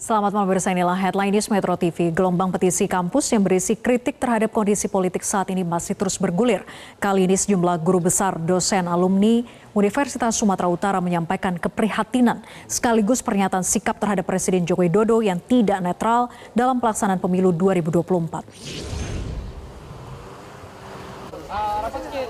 [0.00, 2.08] Selamat malam bersama inilah Headline News Metro TV.
[2.08, 6.64] Gelombang petisi kampus yang berisi kritik terhadap kondisi politik saat ini masih terus bergulir.
[6.96, 9.44] Kali ini sejumlah guru besar, dosen, alumni
[9.76, 16.32] Universitas Sumatera Utara menyampaikan keprihatinan sekaligus pernyataan sikap terhadap Presiden Joko Widodo yang tidak netral
[16.56, 18.99] dalam pelaksanaan pemilu 2024.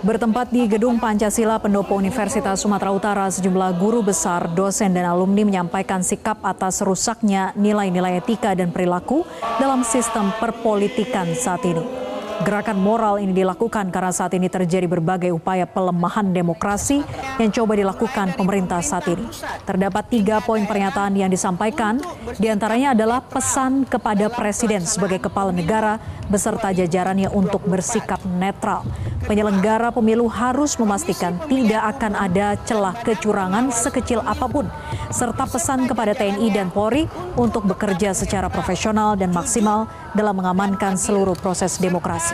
[0.00, 6.00] Bertempat di Gedung Pancasila Pendopo Universitas Sumatera Utara, sejumlah guru besar, dosen, dan alumni menyampaikan
[6.00, 9.28] sikap atas rusaknya nilai-nilai etika dan perilaku
[9.60, 12.09] dalam sistem perpolitikan saat ini.
[12.40, 17.04] Gerakan moral ini dilakukan karena saat ini terjadi berbagai upaya pelemahan demokrasi
[17.36, 19.28] yang coba dilakukan pemerintah saat ini.
[19.68, 22.00] Terdapat tiga poin pernyataan yang disampaikan,
[22.40, 26.00] di antaranya adalah pesan kepada Presiden sebagai kepala negara
[26.32, 28.88] beserta jajarannya untuk bersikap netral.
[29.28, 34.66] Penyelenggara pemilu harus memastikan tidak akan ada celah kecurangan sekecil apa pun,
[35.12, 37.04] serta pesan kepada TNI dan Polri
[37.36, 42.29] untuk bekerja secara profesional dan maksimal dalam mengamankan seluruh proses demokrasi.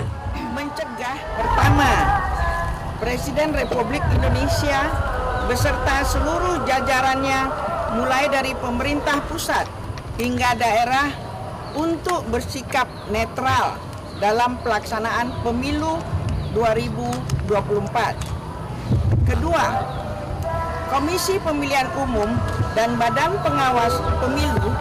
[0.57, 1.93] Mencegah pertama,
[3.01, 4.89] Presiden Republik Indonesia
[5.47, 7.41] beserta seluruh jajarannya
[8.01, 9.69] mulai dari pemerintah pusat
[10.17, 11.13] hingga daerah
[11.77, 13.77] untuk bersikap netral
[14.17, 16.01] dalam pelaksanaan pemilu
[16.57, 19.29] 2024.
[19.29, 19.67] Kedua,
[20.89, 22.33] Komisi Pemilihan Umum
[22.73, 24.73] dan Badan Pengawas Pemilu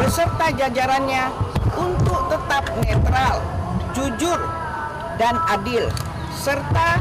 [0.00, 1.28] beserta jajarannya
[1.76, 3.44] untuk tetap netral,
[3.92, 4.40] jujur,
[5.20, 5.88] dan adil,
[6.36, 7.00] serta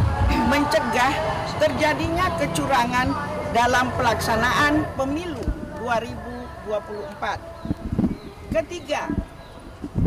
[0.52, 1.16] mencegah
[1.64, 3.08] terjadinya kecurangan
[3.56, 5.39] dalam pelaksanaan pemilu
[5.80, 8.52] 2024.
[8.52, 9.08] Ketiga,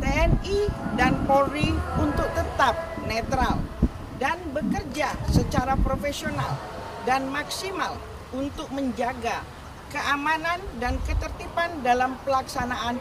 [0.04, 0.68] TNI
[1.00, 2.76] dan Polri untuk tetap
[3.08, 3.56] netral
[4.20, 6.60] dan bekerja secara profesional
[7.08, 7.96] dan maksimal
[8.36, 9.40] untuk menjaga
[9.88, 13.00] keamanan dan ketertiban dalam pelaksanaan